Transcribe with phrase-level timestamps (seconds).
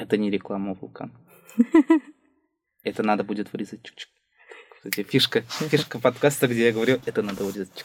[0.00, 1.12] Это не реклама вулкан.
[2.82, 3.80] Это надо будет вырезать.
[3.82, 4.08] Чик-чик.
[4.76, 7.84] Кстати, фишка, фишка подкаста, где я говорю, это надо вырезать.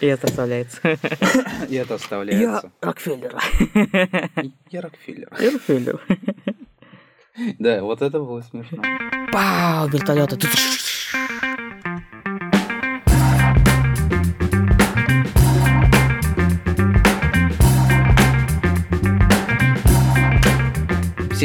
[0.00, 0.80] И это оставляется.
[1.68, 2.70] И это оставляется.
[2.80, 3.36] Рокфеллер.
[4.70, 5.28] Я Рокфеллер.
[5.30, 6.00] Рокфеллер.
[7.58, 8.82] Да, вот это было смешно.
[9.32, 10.38] Пау, вертолеты.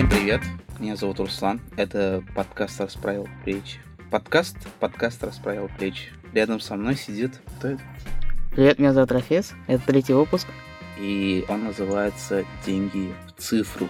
[0.02, 0.41] Всем привет,
[0.79, 3.78] меня зовут Руслан, это подкаст «Расправил плечи».
[4.10, 6.10] Подкаст, подкаст «Расправил плечи».
[6.33, 7.83] Рядом со мной сидит, кто это?
[8.50, 9.54] Привет, меня зовут Рафес.
[9.68, 10.47] Это третий выпуск.
[11.00, 13.89] И он называется «Деньги в цифру».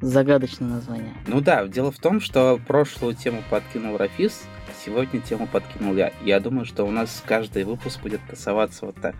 [0.00, 1.12] Загадочное название.
[1.26, 4.44] Ну да, дело в том, что прошлую тему подкинул Рафис,
[4.84, 6.12] сегодня тему подкинул я.
[6.22, 9.16] Я думаю, что у нас каждый выпуск будет тасоваться вот так.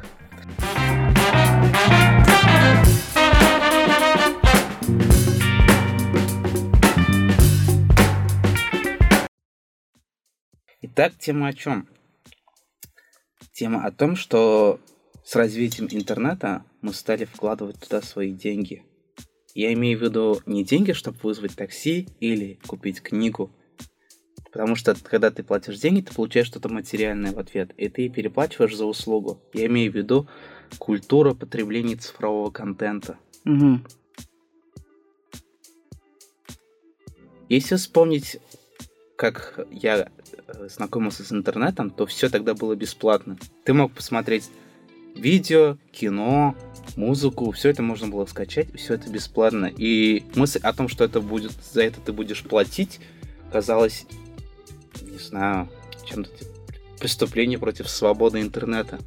[10.98, 11.86] Итак, тема о чем?
[13.52, 14.80] Тема о том, что
[15.24, 18.82] с развитием интернета мы стали вкладывать туда свои деньги.
[19.54, 23.50] Я имею в виду не деньги, чтобы вызвать такси или купить книгу.
[24.50, 28.74] Потому что когда ты платишь деньги, ты получаешь что-то материальное в ответ, и ты переплачиваешь
[28.74, 29.42] за услугу.
[29.52, 30.26] Я имею в виду
[30.78, 33.18] культура потребления цифрового контента.
[33.44, 33.80] Угу.
[37.50, 38.38] Если вспомнить,
[39.16, 40.09] как я
[40.46, 43.38] э, знакомился с интернетом, то все тогда было бесплатно.
[43.64, 44.50] Ты мог посмотреть
[45.14, 46.54] видео, кино,
[46.96, 49.73] музыку, все это можно было скачать, все это бесплатно.
[49.76, 53.00] И мысль о том, что это будет, за это ты будешь платить,
[53.50, 54.06] казалось,
[55.02, 55.68] не знаю,
[56.06, 56.51] чем-то типа
[56.98, 58.98] преступление против свободы интернета.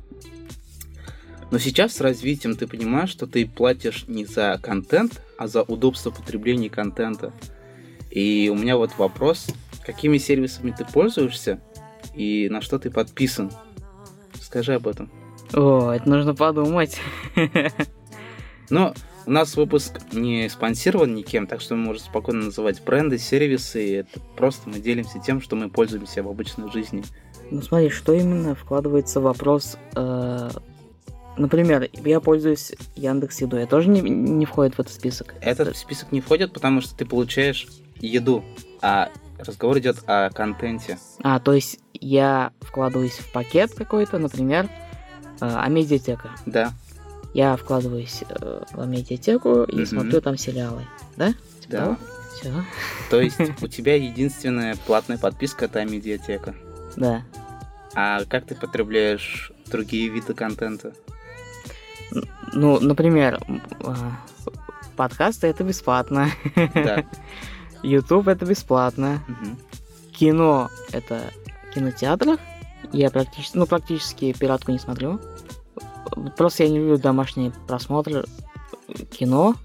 [1.51, 6.11] Но сейчас с развитием ты понимаешь, что ты платишь не за контент, а за удобство
[6.11, 7.33] потребления контента.
[8.11, 9.47] И у меня вот вопрос,
[9.93, 11.59] какими сервисами ты пользуешься
[12.13, 13.51] и на что ты подписан?
[14.39, 15.11] Скажи об этом.
[15.53, 16.99] О, это нужно подумать.
[18.69, 18.93] Но
[19.25, 23.97] у нас выпуск не спонсирован никем, так что мы можем спокойно называть бренды, сервисы.
[23.97, 27.03] Это просто мы делимся тем, что мы пользуемся в обычной жизни.
[27.49, 29.77] Ну смотри, что именно вкладывается в вопрос...
[29.95, 30.49] э,
[31.37, 33.61] Например, я пользуюсь Яндекс Едой.
[33.61, 35.33] Это тоже не, не входит в этот список.
[35.39, 37.67] Этот список не входит, потому что ты получаешь
[38.01, 38.43] еду,
[38.81, 40.97] а разговор идет о контенте.
[41.23, 44.69] А, то есть я вкладываюсь в пакет какой-то, например,
[45.41, 46.31] э, Амедиатека.
[46.45, 46.71] Да,
[47.33, 49.85] Я вкладываюсь э, в Амедиатеку и Мгм.
[49.85, 50.85] смотрю там сериалы.
[51.15, 51.33] Да?
[51.61, 51.97] Типа да.
[52.35, 52.51] Все.
[53.09, 56.55] То есть у тебя единственная платная подписка это медиатека.
[56.95, 57.23] Да.
[57.95, 60.93] А как ты потребляешь другие виды контента?
[62.53, 63.39] Ну, например,
[63.83, 64.19] а,
[64.95, 66.29] подкасты это бесплатно.
[66.73, 67.03] Да.
[67.83, 69.23] YouTube это бесплатно.
[69.27, 69.57] Мгм.
[70.11, 71.21] Кино это
[71.69, 72.39] в кинотеатрах.
[72.91, 75.19] Я практически, ну, практически пиратку не смотрю.
[76.37, 78.25] Просто я не люблю домашние просмотры
[79.11, 79.55] кино,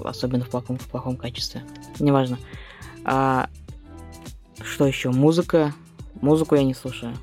[0.00, 1.62] особенно в плохом, в плохом качестве.
[1.98, 2.38] Неважно.
[3.04, 3.48] А,
[4.62, 5.10] что еще?
[5.10, 5.72] Музыка.
[6.20, 7.16] Музыку я не слушаю.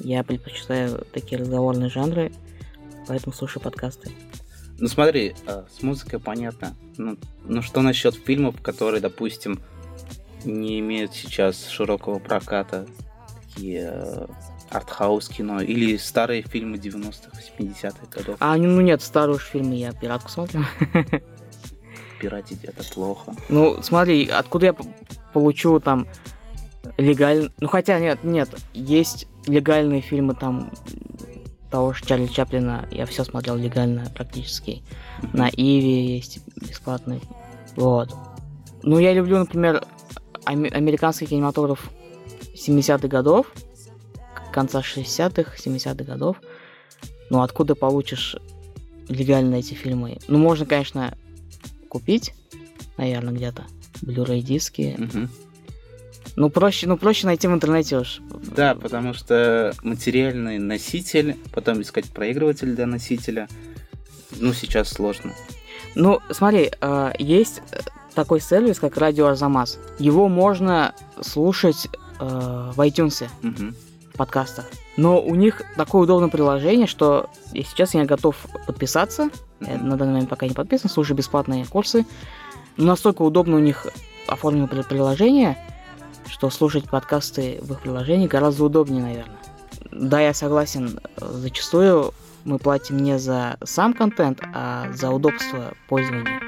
[0.00, 2.32] Я предпочитаю такие разговорные жанры,
[3.06, 4.10] поэтому слушаю подкасты.
[4.82, 6.74] Ну смотри, а, с музыкой понятно.
[6.96, 9.60] Ну, ну что насчет фильмов, которые, допустим,
[10.44, 12.88] не имеют сейчас широкого проката,
[13.44, 14.26] такие э,
[14.70, 18.36] артхаус кино, или старые фильмы 90-х, 80-х годов.
[18.40, 20.64] А, ну нет, старые уж фильмы я пиратку смотрю.
[22.20, 23.36] Пиратить это плохо.
[23.48, 24.76] Ну, смотри, откуда я
[25.32, 26.08] получу там
[26.96, 27.52] легально...
[27.60, 30.72] Ну, хотя нет, нет, есть легальные фильмы там
[31.72, 32.86] того же Чарли Чаплина.
[32.90, 34.82] Я все смотрел легально практически.
[35.32, 37.20] На Иви есть бесплатный.
[37.76, 38.14] Вот.
[38.82, 39.82] Ну, я люблю, например,
[40.44, 41.90] аме- американский кинематограф
[42.54, 43.46] 70-х годов,
[44.52, 46.36] конца 60-х, 70-х годов.
[47.30, 48.36] Ну, откуда получишь
[49.08, 50.18] легально эти фильмы?
[50.28, 51.16] Ну, можно, конечно,
[51.88, 52.34] купить,
[52.98, 53.64] наверное, где-то.
[54.02, 54.94] Blu-ray диски.
[54.98, 55.30] Мгм.
[56.36, 58.20] Ну, проще, ну, проще найти в интернете уж.
[58.56, 63.48] Да, потому что материальный носитель, потом искать проигрыватель для носителя,
[64.40, 65.32] ну, сейчас сложно.
[65.94, 67.80] Ну, смотри, э, есть э,
[68.14, 69.78] такой сервис, как Радио Арзамас.
[69.98, 71.88] Его можно слушать
[72.18, 74.64] э, в iTunes, в подкастах.
[74.96, 78.36] Но у них такое удобное приложение, что сейчас я готов
[78.66, 79.28] подписаться.
[79.60, 79.88] Я Мгм.
[79.90, 82.06] на данный момент пока не подписан, слушаю бесплатные курсы.
[82.78, 83.86] Но настолько удобно у них
[84.26, 85.58] оформлено при- приложение,
[86.32, 89.36] что слушать подкасты в их приложении гораздо удобнее, наверное.
[89.90, 92.14] Да, я согласен, э, зачастую
[92.46, 96.40] мы платим не за сам контент, а за удобство пользования.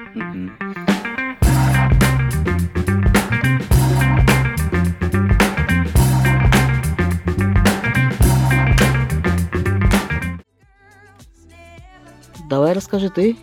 [12.48, 13.36] Давай расскажи ты,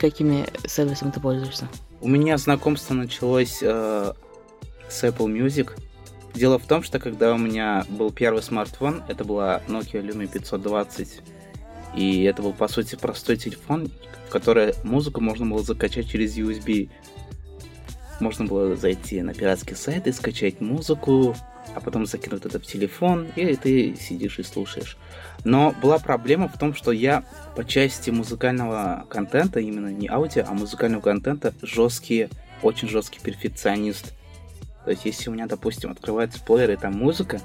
[0.00, 1.68] какими сервисами ты пользуешься.
[2.00, 4.12] У меня знакомство началось э,
[4.88, 5.70] с Apple Music.
[6.34, 11.22] Дело в том, что когда у меня был первый смартфон, это была Nokia Lumia 520,
[11.94, 13.90] и это был, по сути, простой телефон,
[14.26, 16.90] в который музыку можно было закачать через USB.
[18.20, 21.34] Можно было зайти на пиратский сайт и скачать музыку,
[21.74, 24.96] а потом закинуть это в телефон, и ты сидишь и слушаешь.
[25.44, 27.24] Но была проблема в том, что я
[27.54, 32.28] по части музыкального контента, именно не аудио, а музыкального контента, жесткий,
[32.62, 34.14] очень жесткий перфекционист.
[34.86, 37.40] То есть, если у меня, допустим, открывается плеер и там музыка,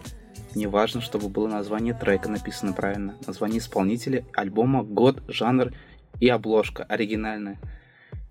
[0.54, 5.74] мне важно, чтобы было название трека написано правильно, название исполнителя, альбома, год, жанр
[6.20, 7.60] и обложка оригинальная.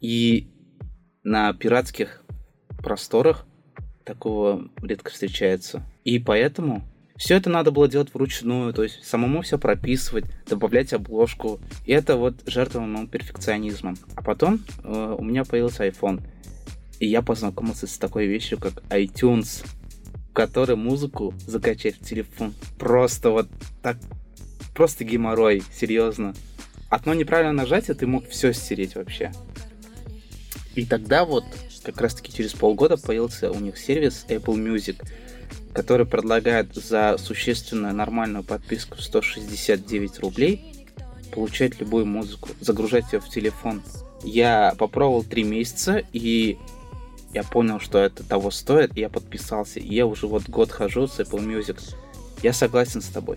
[0.01, 0.49] И
[1.25, 2.23] на пиратских
[2.85, 3.47] просторах
[4.05, 5.83] такого редко встречается.
[6.05, 6.85] И поэтому
[7.17, 11.59] все это надо было делать вручную, то есть самому все прописывать, добавлять обложку.
[11.85, 13.97] И это вот жертва моим перфекционизмом.
[14.15, 16.23] А потом э, у меня появился iPhone.
[17.01, 19.65] И я познакомился с такой вещью, как iTunes,
[20.31, 22.55] в которой музыку закачать в телефон.
[22.79, 23.49] Просто вот
[23.83, 23.97] так,
[24.75, 26.35] просто геморрой, серьезно.
[26.91, 29.33] Одно неправильное нажатие, ты мог все стереть вообще.
[30.75, 31.45] И тогда вот
[31.83, 35.03] как раз таки через полгода появился у них сервис Apple Music,
[35.73, 40.87] который предлагает за существенно нормальную подписку в 169 рублей
[41.33, 43.83] получать любую музыку, загружать ее в телефон.
[44.23, 46.59] Я попробовал три месяца, и
[47.33, 49.81] я понял, что это того стоит, и я подписался.
[49.81, 51.79] И я уже вот год хожу с Apple Music.
[52.43, 53.37] Я согласен с тобой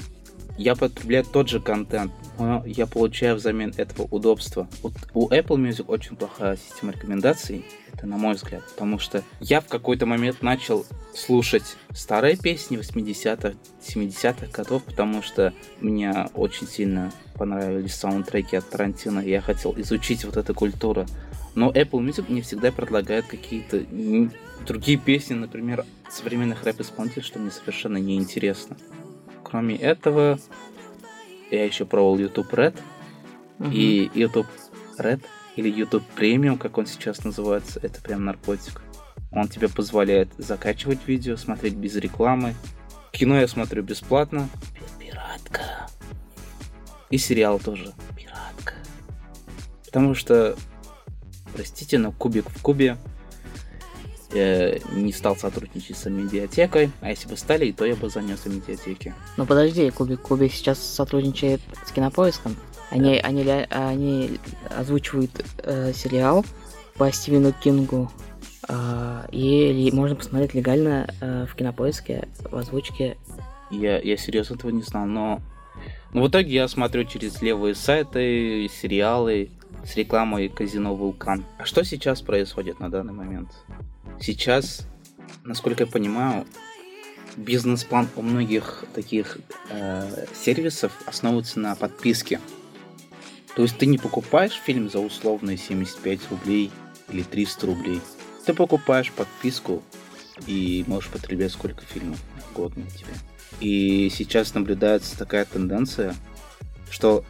[0.58, 4.68] я потребляю тот же контент, но я получаю взамен этого удобства.
[4.82, 9.62] Вот у Apple Music очень плохая система рекомендаций, это на мой взгляд, потому что я
[9.62, 10.86] в какой-то момент начал
[11.16, 19.20] слушать старые песни 80-х, 70-х годов, потому что мне очень сильно понравились саундтреки от Тарантино,
[19.20, 21.06] и я хотел изучить вот эту культуру.
[21.56, 23.84] Но Apple Music не всегда предлагает какие-то
[24.66, 28.78] другие песни, например, современных рэп-исполнителей, что мне совершенно неинтересно
[29.54, 30.40] кроме этого,
[31.52, 32.76] я еще пробовал YouTube Red.
[33.60, 33.70] Угу.
[33.70, 34.48] И YouTube
[34.98, 35.24] Red
[35.56, 38.82] или YouTube Premium, как он сейчас называется, это прям наркотик.
[39.32, 42.56] Он тебе позволяет закачивать видео, смотреть без рекламы.
[43.12, 44.50] Кино я смотрю бесплатно.
[45.00, 45.88] Пиратка.
[47.12, 47.94] И сериал тоже.
[48.18, 48.74] Пиратка.
[49.86, 50.56] Потому что,
[51.54, 52.98] простите, но кубик в кубе
[54.34, 59.14] э, не стал сотрудничать с медиатекой, а если бы стали, то я бы занялся медиатеки.
[59.38, 62.56] Ну подожди, Кубик Кубик сейчас сотрудничает с Кинопоиском.
[62.90, 63.28] Они, да.
[63.28, 64.40] они, они
[64.70, 66.46] озвучивают э, сериал
[66.96, 68.12] по Стивену Кингу,
[68.68, 73.18] э, и можно посмотреть легально э, в Кинопоиске в озвучке.
[73.72, 75.42] Я, я серьезно этого не знал, но
[76.14, 79.50] но в итоге я смотрю через левые сайты, сериалы
[79.86, 81.44] с рекламой казино Вулкан.
[81.58, 83.50] А что сейчас происходит на данный момент?
[84.20, 84.88] Сейчас,
[85.44, 86.46] насколько я понимаю,
[87.36, 89.40] бизнес-план у многих таких
[89.70, 92.40] э, сервисов основывается на подписке.
[93.56, 96.72] То есть ты не покупаешь фильм за условные 75 рублей
[97.10, 98.02] или 300 рублей.
[98.46, 99.84] Ты покупаешь подписку
[100.48, 102.20] и можешь потреблять сколько фильмов
[102.52, 103.14] угодно тебе.
[103.60, 106.16] И сейчас наблюдается такая тенденция,
[106.90, 107.24] что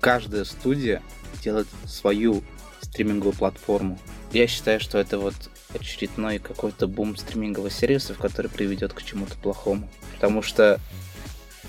[0.00, 1.02] каждая студия
[1.42, 2.42] делает свою
[2.80, 3.98] стриминговую платформу.
[4.32, 5.34] Я считаю, что это вот
[5.74, 9.88] очередной какой-то бум стриминговых сервисов, который приведет к чему-то плохому.
[10.14, 10.80] Потому что,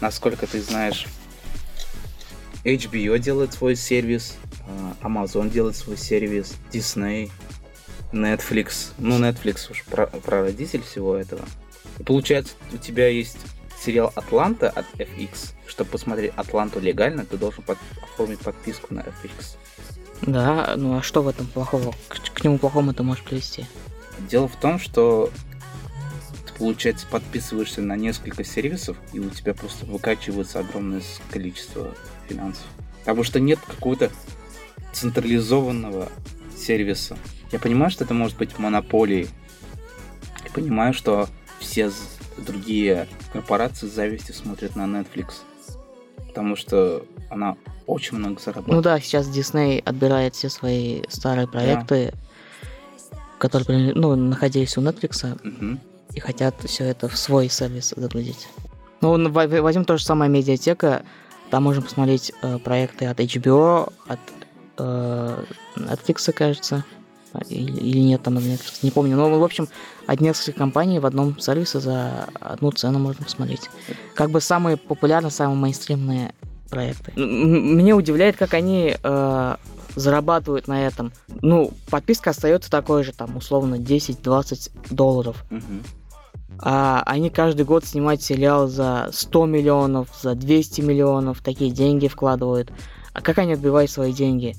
[0.01, 1.07] насколько ты знаешь,
[2.63, 7.31] HBO делает свой сервис, а, Amazon делает свой сервис, Disney,
[8.11, 8.91] Netflix.
[8.97, 11.45] Ну, Netflix уж про, прародитель всего этого.
[11.99, 13.38] И получается, у тебя есть
[13.79, 15.53] сериал Атланта от FX.
[15.65, 19.57] Чтобы посмотреть Атланту легально, ты должен под, оформить подписку на FX.
[20.21, 21.93] Да, ну а что в этом плохого?
[22.07, 23.65] К, к нему плохому ты можешь привести?
[24.29, 25.31] Дело в том, что
[26.45, 31.95] ты, получается, подписываешься на несколько сервисов, и у тебя просто выкачивается огромное количество
[32.27, 32.65] финансов.
[33.00, 34.12] Потому что нет какого-то
[34.91, 36.09] централизованного
[36.57, 37.17] сервиса.
[37.51, 39.29] Я понимаю, что это может быть монополией.
[40.43, 41.91] Я понимаю, что все
[42.39, 45.41] другие корпорации с завистью смотрят на Netflix.
[46.27, 48.75] Потому что она очень много зарабатывает.
[48.75, 52.13] Ну да, сейчас Disney отбирает все свои старые проекты,
[53.12, 53.17] да.
[53.39, 55.79] которые ну, находились у Netflix, угу.
[56.13, 58.48] и хотят все это в свой сервис загрузить.
[59.01, 61.03] Ну, возьмем то же самое медиатека,
[61.50, 64.19] там можно посмотреть э, проекты от HBO, от
[64.77, 65.43] э,
[65.77, 66.86] Netflix, кажется,
[67.50, 69.15] или, или нет, там Netflix, не помню.
[69.15, 69.67] Но, в общем,
[70.07, 73.69] от нескольких компаний в одном сервисе за одну цену можно посмотреть.
[74.15, 76.33] Как бы самые популярные, самые мейнстримные
[76.69, 77.12] проекты.
[77.15, 79.55] Мне удивляет, как они э,
[79.95, 81.12] зарабатывают на этом.
[81.41, 85.45] Ну, подписка остается такой же, там, условно, 10-20 долларов.
[86.62, 92.71] А они каждый год снимают сериал за 100 миллионов, за 200 миллионов, такие деньги вкладывают.
[93.13, 94.55] А как они отбивают свои деньги?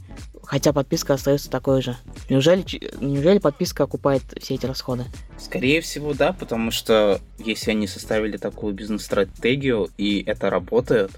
[0.51, 1.97] Хотя подписка остается такой же.
[2.29, 2.65] Неужели,
[3.01, 5.05] неужели подписка окупает все эти расходы?
[5.39, 11.13] Скорее всего, да, потому что если они составили такую бизнес-стратегию, и это работает,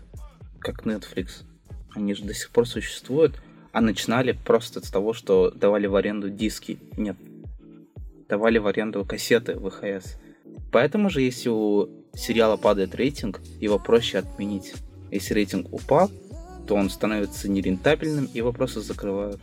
[0.59, 1.45] как Netflix,
[1.95, 3.41] они же до сих пор существуют,
[3.73, 6.79] а начинали просто с того, что давали в аренду диски.
[6.99, 7.17] Нет,
[8.29, 10.19] давали в аренду кассеты ВХС.
[10.71, 14.75] Поэтому же, если у сериала падает рейтинг, его проще отменить.
[15.11, 16.11] Если рейтинг упал,
[16.67, 19.41] то он становится нерентабельным, и его просто закрывают.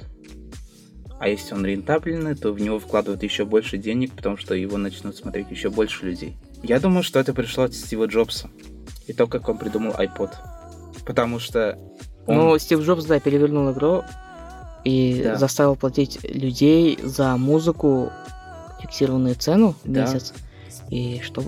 [1.20, 5.16] А если он рентабельный, то в него вкладывают еще больше денег, потому что его начнут
[5.18, 6.38] смотреть еще больше людей.
[6.64, 8.50] Я думаю, что это пришло от Стива Джобса.
[9.08, 10.32] И то, как он придумал iPod.
[11.06, 11.78] Потому что
[12.26, 12.36] он...
[12.38, 14.04] Ну, Стив Джобс, да, перевернул игру
[14.86, 15.36] и Да.
[15.36, 18.12] заставил платить людей за музыку
[18.82, 20.04] фиксированную цену в Да.
[20.04, 20.34] месяц.
[20.90, 21.44] И что...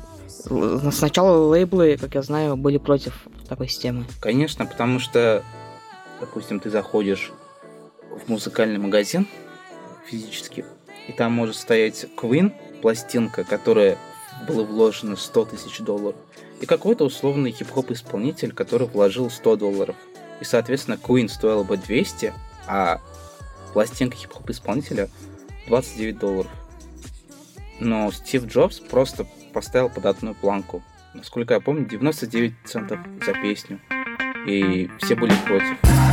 [0.91, 4.05] Сначала лейблы, как я знаю, были против такой системы.
[4.19, 5.43] Конечно, потому что,
[6.21, 7.33] допустим, ты заходишь
[8.09, 9.27] в музыкальный магазин
[10.05, 10.63] физически,
[11.07, 13.97] и там может стоять Queen, пластинка, которая
[14.47, 16.15] была вложена 100 тысяч долларов,
[16.61, 19.95] и какой-то условный хип-хоп исполнитель, который вложил 100 долларов.
[20.39, 22.33] И, соответственно, Queen стоила бы 200,
[22.67, 23.01] а
[23.73, 25.09] пластинка хип-хоп исполнителя
[25.67, 26.51] 29 долларов.
[27.79, 30.83] Но Стив Джобс просто поставил под одну планку.
[31.13, 33.79] Насколько я помню, 99 центов за песню.
[34.47, 36.10] И все были против.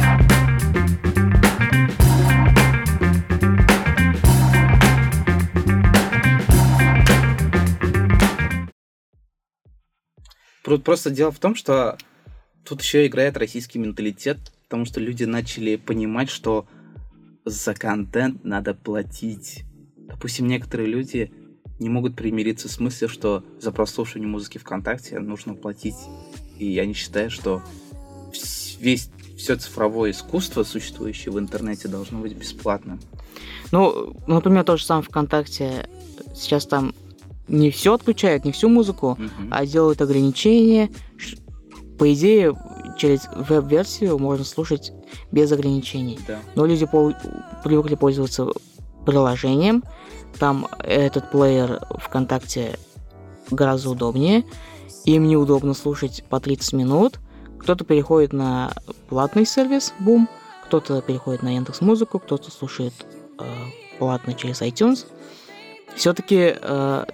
[10.64, 11.96] Про- Просто дело в том, что
[12.64, 16.66] тут еще играет российский менталитет, потому что люди начали понимать, что
[17.44, 19.64] за контент надо платить.
[19.96, 21.32] Допустим, некоторые люди
[21.78, 25.94] не могут примириться с мыслью, что за прослушивание музыки ВКонтакте нужно платить.
[26.58, 27.62] И они считают, что
[28.32, 33.00] вс- весь все цифровое искусство, существующее в интернете, должно быть бесплатным.
[33.70, 35.88] Ну, например, то же самое ВКонтакте.
[36.34, 36.92] Сейчас там
[37.46, 39.48] не все отключают, не всю музыку, Мгм.
[39.50, 40.90] а делают ограничения.
[41.98, 42.54] По идее,
[42.98, 44.92] через веб-версию можно слушать
[45.32, 46.18] без ограничений.
[46.26, 46.40] Да.
[46.56, 47.14] Но люди пол-
[47.64, 48.48] привыкли пользоваться
[49.06, 49.84] приложением.
[50.38, 52.78] Там этот плеер ВКонтакте
[53.50, 54.44] гораздо удобнее.
[55.04, 57.18] Им неудобно слушать по 30 минут.
[57.60, 58.72] Кто-то переходит на
[59.08, 60.28] платный сервис Boom,
[60.64, 62.94] кто-то переходит на Яндекс Музыку, кто-то слушает
[63.38, 63.44] э,
[63.98, 65.06] платно через iTunes.
[65.94, 66.54] Все-таки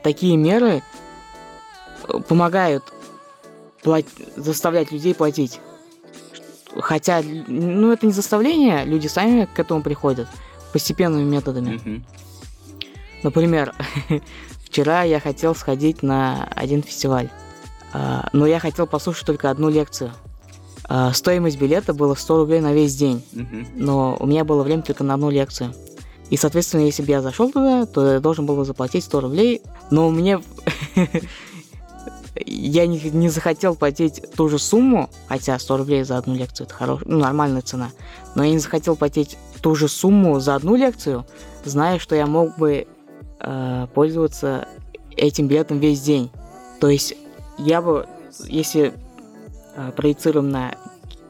[0.02, 0.82] такие меры
[2.08, 2.84] э, помогают
[3.82, 5.60] плат- заставлять людей платить.
[6.76, 10.28] Хотя, ну, это не заставление, люди сами к этому приходят
[10.72, 11.74] постепенными методами.
[11.74, 12.04] Мгм.
[13.22, 13.74] Например,
[14.64, 17.30] вчера я хотел сходить на один фестиваль,
[17.92, 20.12] а, но я хотел послушать только одну лекцию.
[20.86, 23.66] А, Стоимость билета была 100 рублей на весь день, Мгм.
[23.74, 25.74] но у меня было время только на одну лекцию.
[26.30, 29.62] И, соответственно, если бы я зашел туда, то я должен был бы заплатить 100 рублей,
[29.90, 30.40] но мне...
[32.46, 36.74] Я не, не захотел платить ту же сумму, хотя 100 рублей за одну лекцию это
[36.74, 37.90] хорошая, ну, нормальная цена,
[38.34, 41.24] но я не захотел платить ту же сумму за одну лекцию,
[41.64, 42.88] зная, что я мог бы
[43.38, 44.66] э, пользоваться
[45.16, 46.28] этим билетом весь день.
[46.80, 47.14] То есть
[47.56, 48.08] я бы,
[48.46, 48.94] если
[49.96, 50.74] проецируем на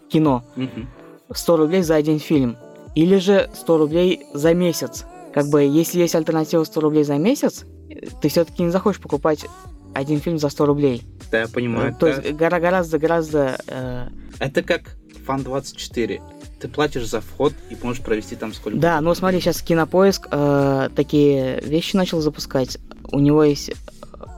[0.08, 0.88] кино, Мгм.
[1.34, 2.56] 100 рублей за один фильм.
[2.94, 5.04] Или же 100 рублей за месяц.
[5.32, 9.46] Как бы, если есть альтернатива 100 рублей за месяц, э, ты все-таки не захочешь покупать
[9.94, 11.02] один фильм за 100 рублей.
[11.32, 11.94] Да, я понимаю.
[11.98, 12.12] То да.
[12.20, 13.56] есть гора- гораздо-гораздо...
[13.66, 14.08] э,
[14.38, 14.96] Это как
[15.26, 16.20] Фан24.
[16.60, 20.88] Ты платишь за вход и можешь провести там сколько Да, ну смотри, сейчас Кинопоиск э,
[20.94, 22.78] такие вещи начал запускать.
[23.10, 23.70] У него есть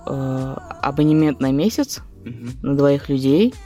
[0.06, 2.50] э, абонемент на месяц Мгм.
[2.62, 3.65] на двоих людей, э,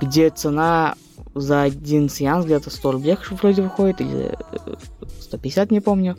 [0.00, 0.94] где цена
[1.34, 4.74] за один сеанс где-то 100 рублей вроде выходит, или э,
[5.20, 6.16] 150, не помню.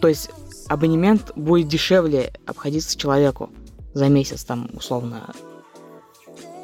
[0.00, 0.30] То есть
[0.68, 3.50] абонемент будет дешевле обходиться человеку
[3.94, 5.32] за месяц, там, условно,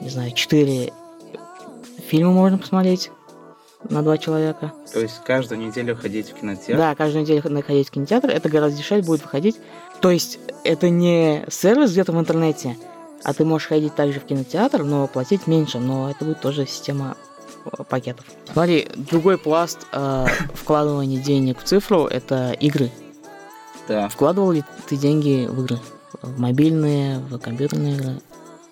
[0.01, 0.93] не знаю, 4
[2.09, 3.11] фильма можно посмотреть
[3.89, 4.73] на два человека.
[4.93, 6.77] То есть каждую неделю ходить в кинотеатр.
[6.77, 9.57] Да, каждую неделю находить в кинотеатр, это гораздо дешевле будет выходить.
[10.01, 12.77] То есть это не сервис где-то в интернете,
[13.25, 17.17] а ты можешь ходить также в кинотеатр, но платить меньше, но это будет тоже система
[17.65, 18.27] э, пакетов.
[18.53, 22.91] Смотри, другой пласт э, вкладывания денег в цифру– это игры.
[23.89, 24.09] Да.
[24.09, 25.79] Вкладывал ли ты деньги в игры?
[26.23, 28.21] В мобильные, в компьютерные игры?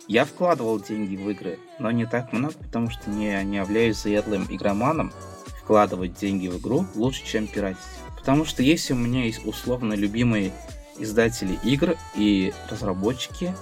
[0.08, 4.46] Я вкладывал деньги в игры, но не так много, потому что не, не являюсь заядлым
[4.48, 5.12] игроманом.
[5.62, 7.82] Вкладывать деньги в игру лучше, чем пиратить.
[8.16, 10.52] Потому что если у меня есть условно любимые
[10.98, 13.54] издатели игр и разработчики,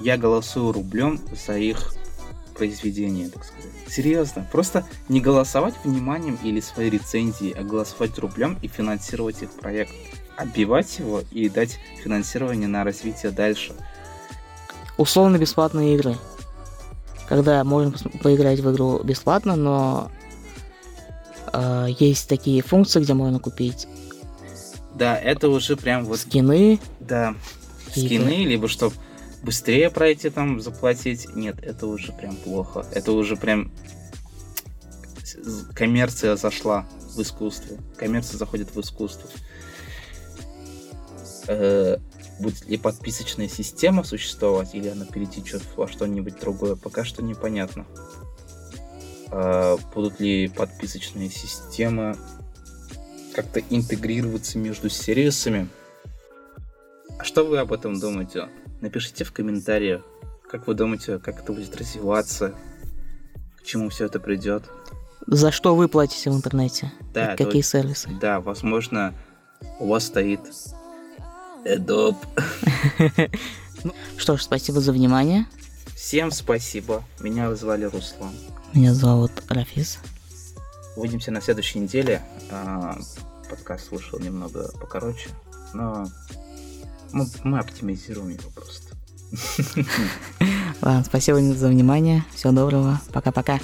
[0.00, 1.94] я голосую рублем за их
[2.54, 3.70] произведение, так сказать.
[3.88, 9.92] Серьезно, просто не голосовать вниманием или своей рецензией, а голосовать рублем и финансировать их проект.
[10.36, 13.72] Отбивать его и дать финансирование на развитие дальше.
[14.96, 16.16] Условно бесплатные игры.
[17.28, 20.10] Когда можно поиграть в игру бесплатно, но
[21.52, 23.88] э, есть такие функции, где можно купить.
[24.94, 26.20] Да, это уже прям вот...
[26.20, 26.80] Скины.
[27.00, 27.34] Да,
[27.90, 28.94] скины, либо чтобы
[29.44, 31.28] быстрее пройти там, заплатить.
[31.34, 32.86] Нет, это уже прям плохо.
[32.92, 33.70] Это уже прям
[35.74, 37.76] коммерция зашла в искусство.
[37.96, 39.28] Коммерция заходит в искусство.
[41.46, 41.98] Э,
[42.40, 47.86] будет ли подписочная система существовать, или она перетечет во что-нибудь другое, пока что непонятно.
[49.30, 52.16] Э, будут ли подписочные системы
[53.34, 55.68] как-то интегрироваться между сервисами?
[57.18, 58.48] А что вы об этом думаете?
[58.84, 60.02] Напишите в комментариях,
[60.46, 62.54] как вы думаете, как это будет развиваться,
[63.56, 64.64] к чему все это придет.
[65.26, 66.92] За что вы платите в интернете?
[67.14, 68.10] Да, Какие это, сервисы?
[68.20, 69.14] Да, возможно,
[69.80, 70.40] у вас стоит
[71.64, 72.18] Adobe.
[73.84, 75.46] Ну, что ж, спасибо за внимание.
[75.94, 77.04] Всем спасибо.
[77.20, 78.32] Меня звали Руслан.
[78.74, 79.98] Меня зовут Рафис.
[80.96, 82.22] Увидимся на следующей неделе.
[82.50, 82.98] А,
[83.48, 85.30] подкаст вышел немного покороче,
[85.72, 86.06] но
[87.14, 88.94] мы, мы оптимизируем его просто.
[90.82, 92.24] Ладно, спасибо за внимание.
[92.34, 93.00] Всего доброго.
[93.12, 93.58] Пока-пока.